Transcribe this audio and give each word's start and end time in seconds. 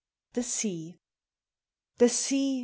THE 0.33 0.41
SEA. 0.41 0.97
The 1.99 2.09
sea 2.09 2.59